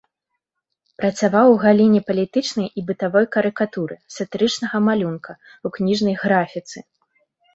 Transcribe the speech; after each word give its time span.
Працаваў 1.01 1.47
у 1.55 1.57
галіне 1.63 2.01
палітычнай 2.07 2.67
і 2.81 2.85
бытавой 2.87 3.25
карыкатуры, 3.35 3.95
сатырычнага 4.15 4.77
малюнка, 4.87 5.31
у 5.67 5.73
кніжнай 5.79 6.15
графіцы. 6.25 6.77